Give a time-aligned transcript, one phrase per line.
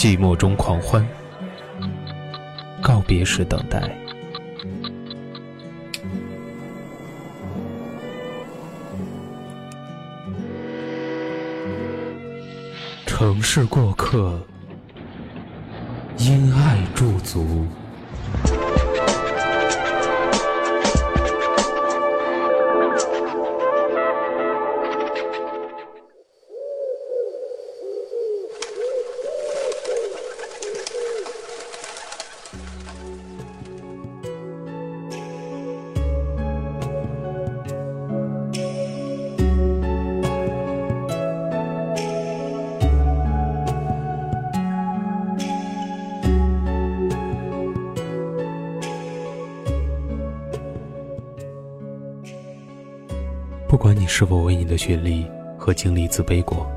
[0.00, 1.06] 寂寞中狂欢，
[2.82, 3.94] 告别时等待。
[13.04, 14.40] 城市过客，
[16.16, 17.66] 因爱驻足。
[53.70, 55.24] 不管你是否为你的学历
[55.56, 56.68] 和经历自卑过，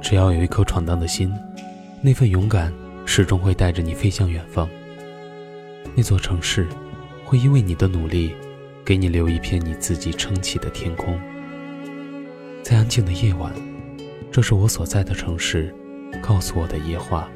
[0.00, 1.30] 只要有一颗闯荡的心，
[2.00, 2.72] 那份勇敢
[3.04, 4.66] 始终会带着你飞向远方。
[5.94, 6.66] 那座城市，
[7.22, 8.34] 会因为你的努力，
[8.82, 11.20] 给你留一片你自己撑起的天空。
[12.62, 13.52] 在安静的夜晚，
[14.32, 15.70] 这是我所在的城市，
[16.22, 17.28] 告诉我的夜话。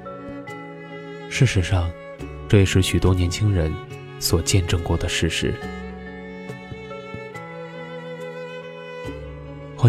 [1.29, 1.91] 事实上，
[2.49, 3.71] 这也是许多年轻人
[4.19, 5.55] 所见证过的事实。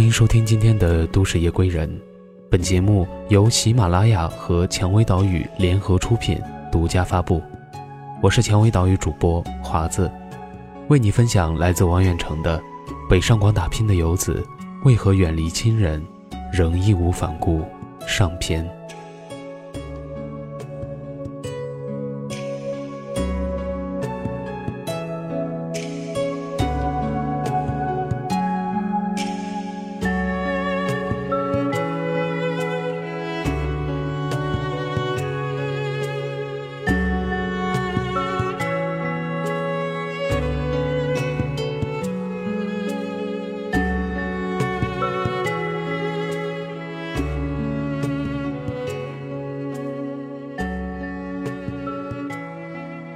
[0.02, 1.88] 欢迎收听今天的《都市夜归人》，
[2.50, 6.42] 本节目由喜马拉雅和蔷薇岛屿联合出品，
[6.72, 7.40] 独家发布。
[8.20, 10.12] 我是蔷薇岛屿主播华子，
[10.88, 12.58] 为你分享来自王远成的
[13.08, 14.44] 《北上广打拼的游子
[14.86, 16.04] 为何远离亲人，
[16.52, 17.60] 仍义无反顾》
[18.08, 18.68] 上篇。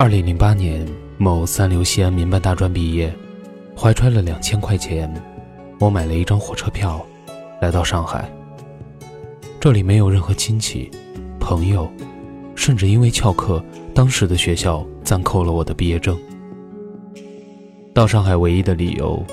[0.05, 3.11] 二零零八年，某三流西安民办大专毕业，
[3.75, 5.11] 怀揣了两千块钱，
[5.79, 7.03] 我买了一张火车票，
[7.59, 8.31] 来到上海。
[9.59, 10.91] 这里没有任何亲戚、
[11.39, 11.89] 朋友，
[12.53, 13.65] 甚至因为翘课，
[13.95, 16.15] 当时的学校暂扣了我的毕业证。
[17.91, 19.25] 到上海唯一的理由，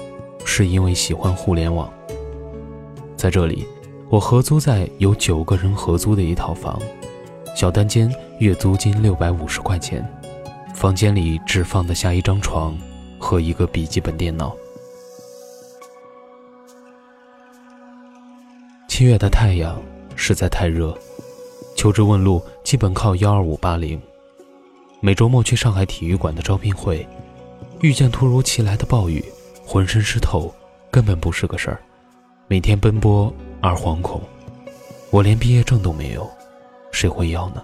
[0.43, 1.93] 是因为喜欢互联网。
[3.15, 3.67] 在这里，
[4.09, 6.81] 我合租在有九个人合租的一套房，
[7.55, 10.03] 小单间，月租金六百五十块钱。
[10.83, 12.77] 房间里只放得下一张床
[13.17, 14.53] 和一个笔记本电脑。
[18.89, 19.81] 七月的太阳
[20.17, 20.93] 实在太热，
[21.77, 24.03] 求职问路基本靠幺二五八零。
[24.99, 27.07] 每周末去上海体育馆的招聘会，
[27.81, 29.25] 遇见突如其来的暴雨，
[29.65, 30.53] 浑身湿透，
[30.91, 31.81] 根本不是个事儿。
[32.49, 34.21] 每天奔波而惶恐，
[35.13, 36.29] 我连毕业证都没有，
[36.91, 37.63] 谁会要呢？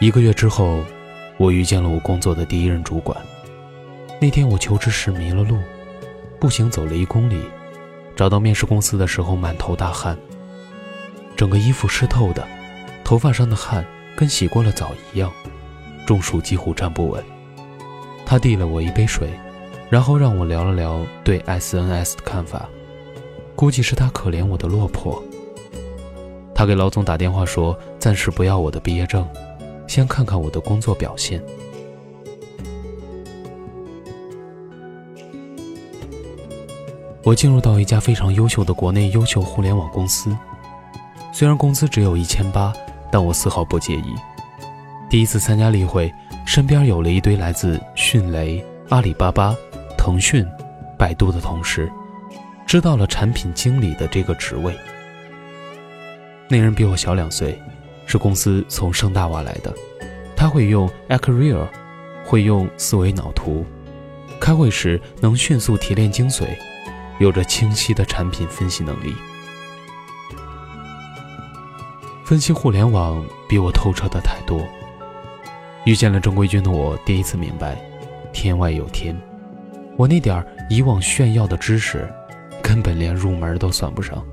[0.00, 0.82] 一个月之后，
[1.36, 3.14] 我遇见了我工作的第一任主管。
[4.18, 5.58] 那天我求职时迷了路，
[6.38, 7.44] 步行走了一公里，
[8.16, 10.16] 找到面试公司的时候满头大汗，
[11.36, 12.48] 整个衣服湿透的，
[13.04, 13.84] 头发上的汗
[14.16, 15.30] 跟洗过了澡一样，
[16.06, 17.22] 中暑几乎站不稳。
[18.24, 19.28] 他递了我一杯水，
[19.90, 22.66] 然后让我聊了聊对 SNS 的看法，
[23.54, 25.22] 估计是他可怜我的落魄。
[26.54, 29.28] 他给老总打电话说，暂时不要我的毕业证。
[29.90, 31.42] 先看看我的工作表现。
[37.24, 40.30] 我进入到一家非常优秀的国内优秀互联网公司，
[41.32, 42.72] 虽然工资只有一千八，
[43.10, 44.14] 但我丝毫不介意。
[45.10, 46.14] 第一次参加例会，
[46.46, 49.56] 身边有了一堆来自迅雷、阿里巴巴、
[49.98, 50.46] 腾讯、
[50.96, 51.90] 百度的同事，
[52.64, 54.72] 知道了产品经理的这个职位。
[56.46, 57.60] 那人比我小两岁，
[58.06, 59.74] 是公司从盛大挖来的。
[60.36, 61.68] 他会用 Acquire，
[62.24, 63.64] 会用思维脑图，
[64.40, 66.46] 开会时能迅速提炼精髓，
[67.18, 69.14] 有着清晰的产品分析能力。
[72.24, 74.66] 分析互联网比我透彻的太多。
[75.84, 77.76] 遇见了正规军的我，第一次明白，
[78.32, 79.16] 天外有天。
[79.96, 82.08] 我那点以往炫耀的知识，
[82.62, 84.24] 根本连入门都算不上。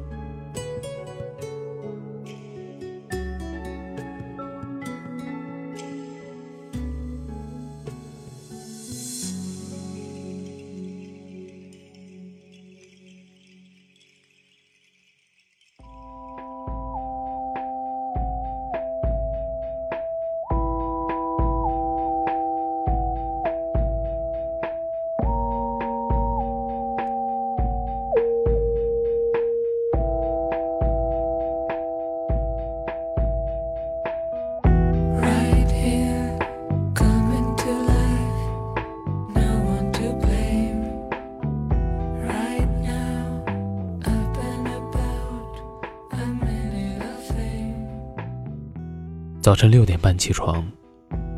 [49.48, 50.62] 早晨六点半起床，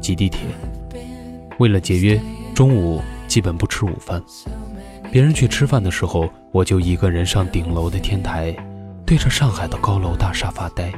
[0.01, 0.39] 挤地铁。
[1.59, 2.19] 为了节约，
[2.56, 4.19] 中午基本不吃午饭。
[5.11, 8.51] 别人去吃饭的时候，我就一个人上顶楼的天台，
[9.06, 10.91] 对着上海的高楼大厦发呆。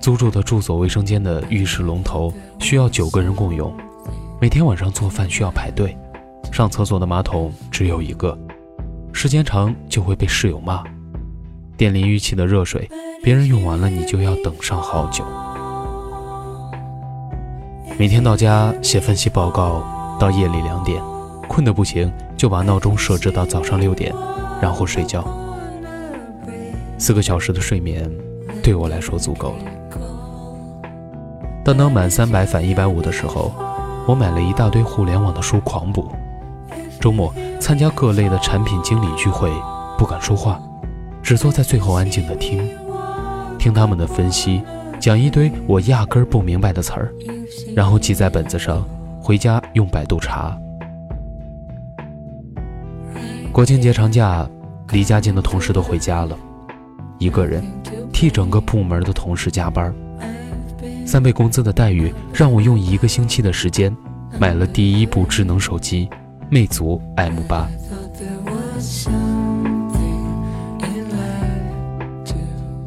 [0.00, 3.72] 租住的住所卫生间的浴室龙头需要九个人共用，
[4.40, 5.96] 每天晚上做饭需要排队，
[6.50, 8.36] 上厕所的马桶只有一个，
[9.12, 10.82] 时间长就会被室友骂。
[11.76, 12.90] 电淋浴器的热水。
[13.26, 15.24] 别人用完了，你就要等上好久。
[17.98, 19.82] 每天到家写分析报告，
[20.16, 21.02] 到夜里两点，
[21.48, 24.14] 困得不行，就把闹钟设置到早上六点，
[24.62, 25.26] 然后睡觉。
[26.98, 28.08] 四个小时的睡眠，
[28.62, 30.84] 对我来说足够了。
[31.64, 33.50] 当当满三百返一百五的时候，
[34.06, 36.08] 我买了一大堆互联网的书狂补。
[37.00, 39.50] 周末参加各类的产品经理聚会，
[39.98, 40.62] 不敢说话，
[41.24, 42.62] 只坐在最后安静的听。
[43.66, 44.62] 听他们的分析，
[45.00, 47.12] 讲一堆我压根儿不明白的词儿，
[47.74, 48.86] 然后记在本子上，
[49.20, 50.56] 回家用百度查。
[53.50, 54.48] 国庆节长假，
[54.92, 56.38] 离家近的同事都回家了，
[57.18, 57.60] 一个人
[58.12, 59.92] 替整个部门的同事加班，
[61.04, 63.92] 三倍工资的待遇让我用一个星期的时间
[64.38, 66.08] 买了第一部智能手机——
[66.48, 67.68] 魅族 M 八。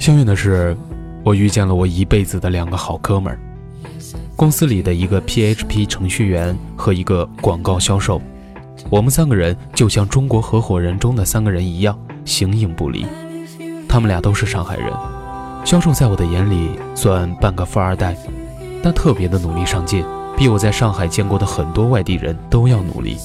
[0.09, 0.75] 幸运的是，
[1.23, 3.37] 我遇见了我一辈子的两个好哥们儿，
[4.35, 8.19] 公司里的一个 PHP 程序员和一个广告销售。
[8.89, 11.95] 我们三个人就像中国合伙人中的三个人一样，
[12.25, 13.05] 形影不离。
[13.87, 14.91] 他们俩都是上海人，
[15.63, 18.17] 销售在我的眼里算半个富二代，
[18.81, 20.03] 但特别的努力上进，
[20.35, 23.15] 比我在上海见过的很多外地人都要努力。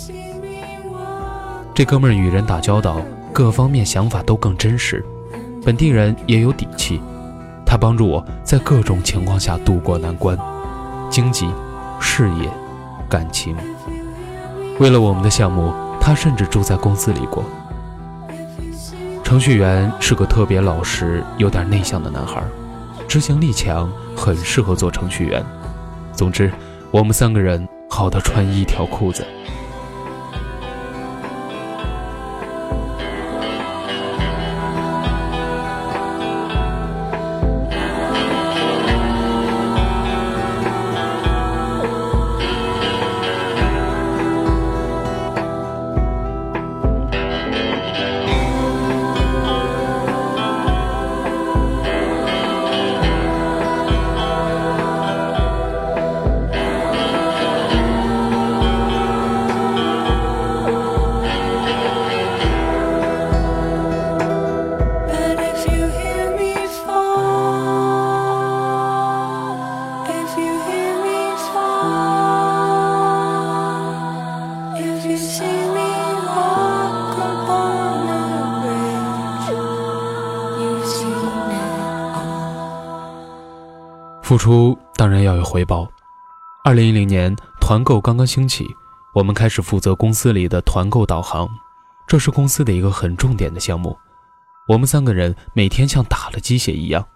[1.75, 3.01] 这哥们儿与人打交道，
[3.33, 5.03] 各方面想法都更真实。
[5.65, 7.01] 本地人也有底气，
[7.65, 10.39] 他帮助我在各种情况下渡过难关，
[11.09, 11.49] 经济、
[11.99, 12.51] 事业、
[13.09, 13.57] 感情。
[14.79, 17.43] 为了我们的项目，他甚至住在公司里过。
[19.23, 22.43] 程序员是个特别老实、有点内向的男孩，
[23.09, 25.43] 执行力强，很适合做程序员。
[26.13, 26.53] 总之，
[26.91, 29.25] 我们三个人好的穿一条裤子。
[84.35, 85.89] 付出当然要有回报。
[86.65, 88.67] 二零一零年，团购刚刚兴起，
[89.15, 91.49] 我们开始负责公司里的团购导航，
[92.09, 93.97] 这是公司的一个很重点的项目。
[94.67, 97.07] 我们三个人每天像打了鸡血一样。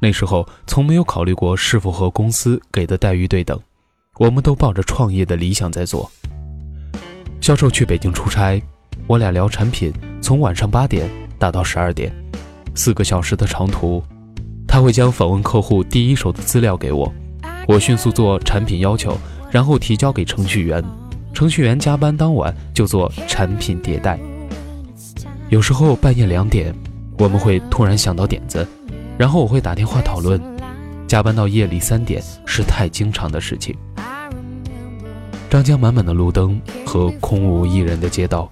[0.00, 3.60] 那时候从没有考虑过是否和公司给的待遇对等，
[4.20, 6.08] 我们都抱着创业的理想在做。
[7.40, 8.62] 销售去北京出差，
[9.08, 9.92] 我俩聊产品，
[10.22, 12.14] 从晚上八点打到十二点，
[12.76, 14.00] 四个小时的长途。
[14.72, 17.12] 他会将访问客户第一手的资料给我，
[17.68, 19.14] 我迅速做产品要求，
[19.50, 20.82] 然后提交给程序员。
[21.34, 24.18] 程序员加班当晚就做产品迭代。
[25.50, 26.74] 有时候半夜两点，
[27.18, 28.66] 我们会突然想到点子，
[29.18, 30.40] 然后我会打电话讨论。
[31.06, 33.76] 加班到夜里三点是太经常的事情。
[35.50, 38.50] 张江满满的路灯和空无一人的街道，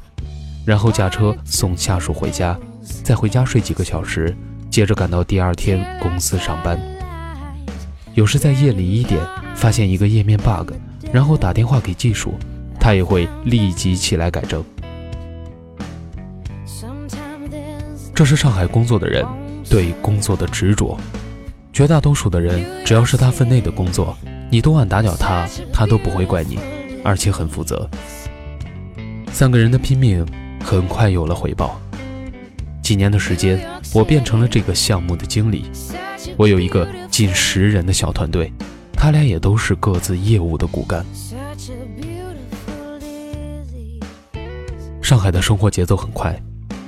[0.67, 2.59] 然后驾车送下属回家，
[3.03, 4.37] 再回家睡几个小时，
[4.71, 6.79] 接着赶到第二天公司上班。
[8.15, 9.21] 有时在夜里一点
[9.55, 10.73] 发现一个页面 bug，
[11.13, 12.35] 然后打电话给技术，
[12.79, 14.65] 他也会立即起来改正。
[18.15, 19.27] 这是上海工作的人
[19.69, 20.97] 对工作的执着。
[21.73, 24.17] 绝大多数的人，只要是他分内的工作，
[24.51, 26.59] 你多晚打搅他，他都不会怪你，
[27.03, 27.89] 而且很负责。
[29.33, 30.27] 三个人的拼命
[30.63, 31.81] 很快有了回报。
[32.91, 35.71] 几年的时间，我变成了这个项目的经理。
[36.37, 38.53] 我有一个近十人的小团队，
[38.93, 41.07] 他俩也都是各自业务的骨干。
[45.01, 46.37] 上海的生活节奏很快。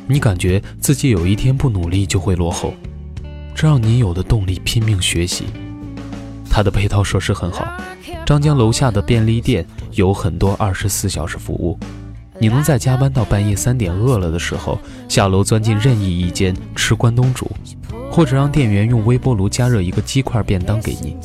[0.08, 2.74] 你感觉自己有一天不努力就会落后，
[3.54, 5.44] 这让你有的动力拼命学习。
[6.50, 7.64] 它的配套设施很好，
[8.26, 11.78] 张江楼下的便利店有很多二十四小时服务，
[12.42, 14.76] 你能在加班到半夜三点饿了的时候，
[15.08, 17.48] 下楼钻进任意一间吃关东煮，
[18.10, 21.16] 或者让店员用微波炉加热一个鸡块便当给你。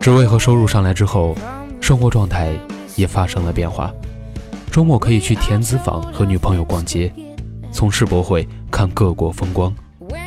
[0.00, 1.36] 职位和收入上来之后，
[1.80, 2.52] 生活状态
[2.96, 3.92] 也发生了变化。
[4.72, 7.12] 周末可以去田子坊和女朋友逛街，
[7.70, 9.72] 从世博会看各国风光，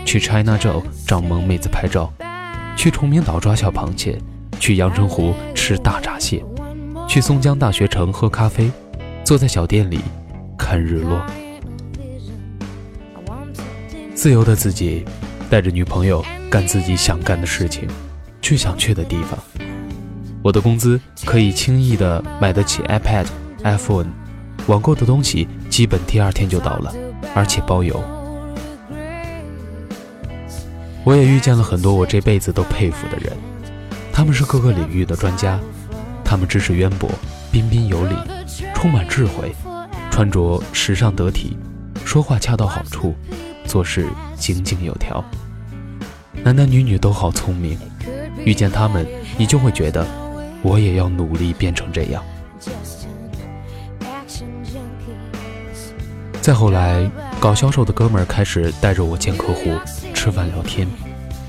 [0.06, 2.10] 去 China Joe 找萌妹子拍照，
[2.78, 4.18] 去崇明岛抓小螃蟹，
[4.58, 6.42] 去阳澄湖吃大闸蟹，
[7.08, 8.70] 去松江大学城喝咖啡，
[9.24, 10.00] 坐在小店里
[10.58, 11.22] 看日落。
[14.14, 15.06] 自由的自己，
[15.50, 17.88] 带着女朋友干自己想干的事情，
[18.42, 19.38] 去想去的地方。
[20.42, 23.26] 我的工资可以轻易的买得起 iPad、
[23.64, 24.12] iPhone。
[24.68, 26.92] 网购的东西基本第二天就到了，
[27.36, 28.04] 而且包邮。
[31.04, 33.32] 我也遇见了很多我这辈子都佩服的人，
[34.12, 35.60] 他们是各个领域的专家，
[36.26, 37.10] 他们知识渊博，
[37.52, 38.16] 彬彬有礼，
[38.74, 39.54] 充满智慧，
[40.10, 41.56] 穿着时尚得体，
[42.04, 43.14] 说话恰到好处，
[43.66, 45.24] 做事井井有条。
[46.44, 47.78] 男男女女都好聪明，
[48.44, 50.06] 遇见他们，你就会觉得，
[50.64, 52.24] 我也要努力变成这样。
[56.42, 59.72] 再后来，搞销售的哥们开始带着我见客户、
[60.14, 60.88] 吃饭聊天，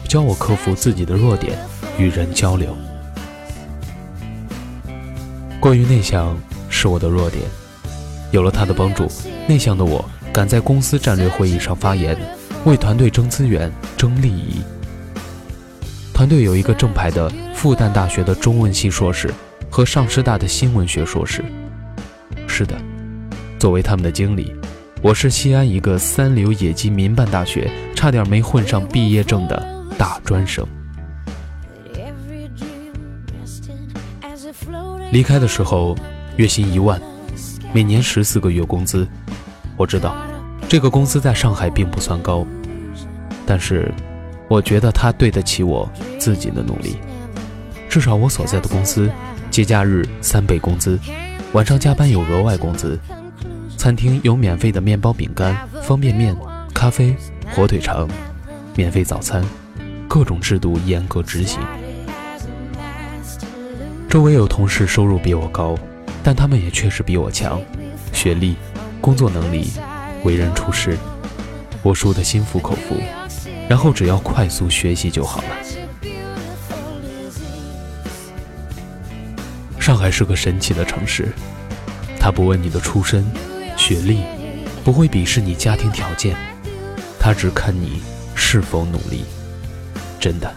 [0.06, 1.59] 教我克服自己的弱点，
[1.99, 2.76] 与人交流。
[5.61, 7.43] 过于内向是我的弱点，
[8.31, 9.11] 有了他的帮助，
[9.49, 12.17] 内向的我敢在公司战略会议上发言，
[12.65, 14.61] 为团队争资源、争利益。
[16.13, 19.33] 团队有一个正牌的复旦大学的中文系硕士
[19.69, 21.45] 和上师大的新闻学硕士。
[22.47, 22.77] 是的，
[23.59, 24.55] 作为他们的经理。
[25.03, 30.67] 我是西安一个三流野鸡民办大学，差点没混上毕业证的大专生。
[35.13, 35.97] 离开的时候，
[36.37, 37.01] 月薪一万，
[37.73, 39.07] 每年十四个月工资。
[39.77, 40.17] 我知道，
[40.69, 42.47] 这个工资在上海并不算高，
[43.47, 43.93] 但是，
[44.49, 46.97] 我觉得它对得起我自己的努力。
[47.89, 49.11] 至少我所在的公司，
[49.51, 50.99] 节假日三倍工资，
[51.53, 52.99] 晚上加班有额外工资。
[53.77, 56.37] 餐厅有免费的面包、饼干、方便面、
[56.75, 57.15] 咖啡、
[57.53, 58.09] 火腿肠，
[58.75, 59.45] 免费早餐，
[60.09, 61.61] 各种制度严格执行。
[64.09, 65.77] 周围有同事收入比我高，
[66.23, 67.61] 但他们也确实比我强，
[68.13, 68.57] 学历、
[69.01, 69.73] 工作能力、
[70.23, 70.97] 为人处事，
[71.83, 72.97] 我输得心服口服。
[73.69, 75.49] 然后只要快速学习就好了。
[79.81, 81.33] 上海是个神奇的城市，
[82.19, 83.25] 他不问你的出身。
[83.77, 84.23] 学历
[84.83, 86.35] 不会鄙视你家庭条件，
[87.21, 88.01] 他只看你
[88.35, 89.25] 是否努力，
[90.19, 90.51] 真的。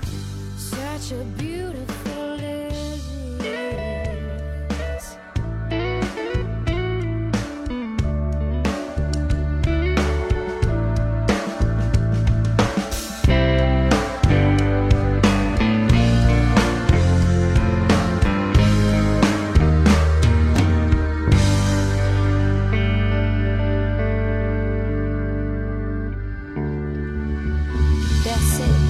[28.39, 28.88] See.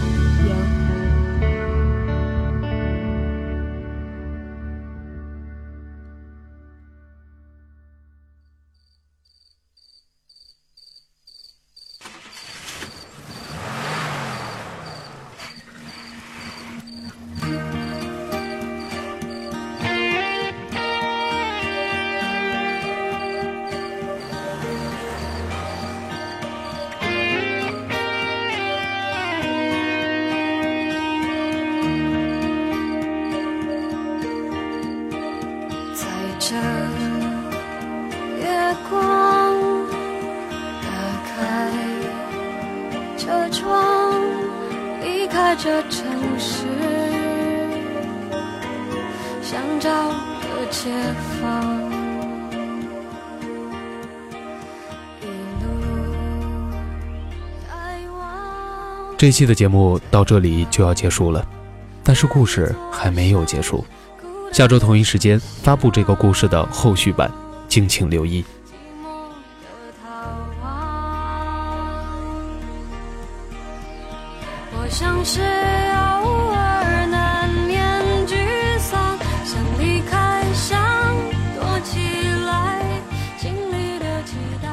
[45.62, 46.06] 这城
[46.39, 46.63] 市，
[49.41, 50.89] 想找个解
[51.41, 51.89] 放。
[59.18, 61.46] 这期的节目到这里就要结束了，
[62.06, 63.84] 但是故事还没有结束。
[64.51, 67.32] 下周同一时间发布这个故事的后续版，
[67.68, 68.44] 敬请留意。
[74.89, 75.46] 像是偶
[76.51, 78.36] 尔难免沮
[78.79, 80.82] 丧，想离开，想
[81.56, 82.00] 躲起
[82.46, 82.84] 来，
[83.38, 84.68] 心里的期待。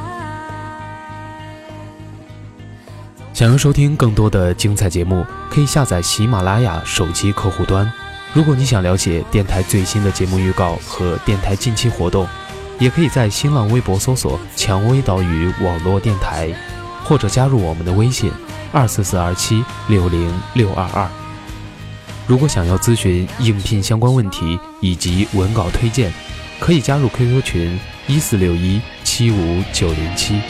[3.34, 7.92] 想要收听更多的精彩节目，可以下载喜马拉雅手机客户端。
[8.36, 12.28] 如果你想了解电台最新的节目预告和电台近期活动，
[12.78, 16.54] 也可以在新浪微博搜索“蔷薇岛屿网络电台”，
[17.02, 18.30] 或者加入我们的微信。
[18.74, 21.08] 二四四二七六零六二二。
[22.26, 26.12] 如果想要咨询应聘相关问题以及文稿推荐，
[26.60, 30.42] 可以加入 QQ 群一四六一七五九零七。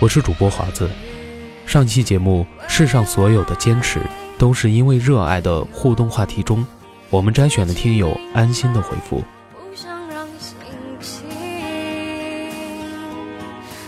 [0.00, 0.88] 我是主播华子。
[1.66, 4.00] 上期节目《世上所有的坚持
[4.38, 6.64] 都是因为热爱》的互动话题中，
[7.10, 9.24] 我们摘选了听友安心的回复。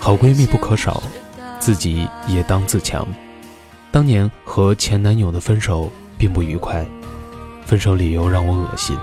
[0.00, 1.00] 好闺蜜不可少，
[1.60, 3.06] 自己也当自强。
[3.92, 6.84] 当年和前男友的分手并不愉快，
[7.64, 8.98] 分手理由让我恶心，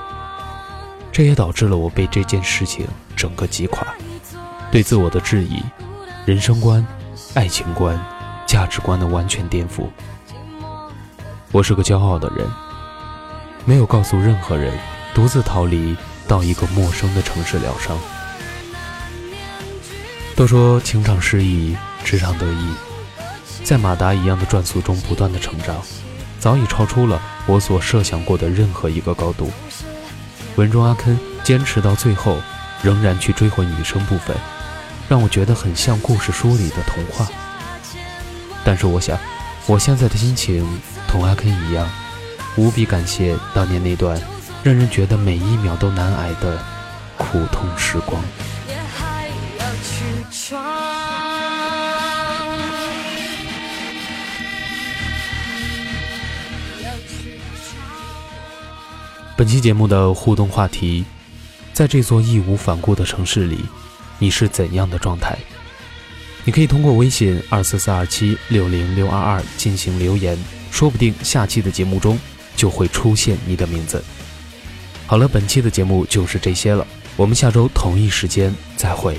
[1.13, 3.87] 这也导致了我被这件事情整个击垮，
[4.69, 5.63] 对自我的质疑，
[6.27, 6.85] 人生观、
[7.35, 7.97] 爱情观、
[8.45, 9.87] 价值观的完全颠覆。
[11.53, 12.45] 我是个骄傲的人，
[13.63, 14.77] 没有告诉任何人，
[15.13, 15.95] 独自逃离
[16.27, 17.97] 到一个陌生的城市疗伤。
[20.35, 22.73] 都说情场失意，职场得意，
[23.63, 25.77] 在马达一样的转速中不断的成长，
[26.41, 29.49] 早已超出了我所设想过的任何一个高度。
[30.57, 32.37] 文中阿坑坚持到最后，
[32.83, 34.35] 仍然去追回女生部分，
[35.09, 37.27] 让我觉得很像故事书里的童话。
[38.65, 39.17] 但是我想，
[39.65, 40.67] 我现在的心情
[41.07, 41.89] 同阿肯一样，
[42.57, 44.19] 无比感谢当年那段
[44.63, 46.61] 让人觉得每一秒都难挨的
[47.17, 48.21] 苦痛时光。
[59.37, 61.05] 本期节目的互动话题：
[61.71, 63.63] 在这座义无反顾的城市里，
[64.19, 65.37] 你是怎样的状态？
[66.43, 70.37] 你可以通过微信二四四二七六零六二二进行留言，
[70.71, 72.17] 说不定下期的节目中
[72.55, 74.03] 就会出现你的名字。
[75.05, 79.17] 好了，本期的节目就是这些了，我们下周同一时间再会。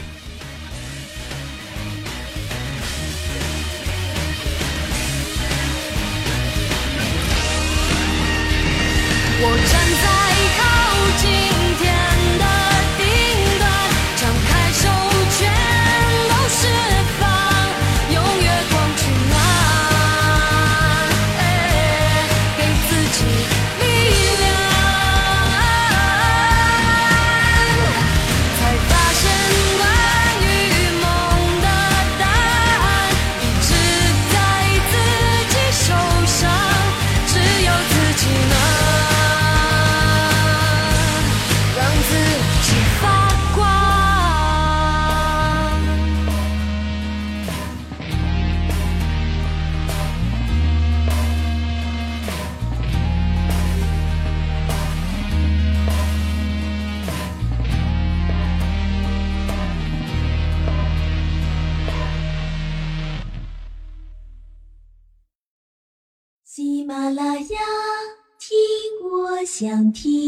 [70.01, 70.28] ที่